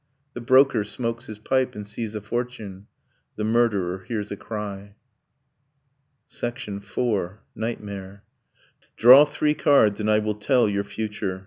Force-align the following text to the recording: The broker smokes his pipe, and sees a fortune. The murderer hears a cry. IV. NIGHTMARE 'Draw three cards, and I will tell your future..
The 0.33 0.41
broker 0.41 0.83
smokes 0.83 1.27
his 1.27 1.37
pipe, 1.37 1.75
and 1.75 1.85
sees 1.85 2.15
a 2.15 2.21
fortune. 2.21 2.87
The 3.35 3.43
murderer 3.43 3.99
hears 4.07 4.31
a 4.31 4.35
cry. 4.35 4.95
IV. 6.31 6.79
NIGHTMARE 7.53 8.23
'Draw 8.97 9.25
three 9.25 9.53
cards, 9.53 9.99
and 9.99 10.09
I 10.09 10.17
will 10.17 10.33
tell 10.33 10.67
your 10.67 10.83
future.. 10.83 11.39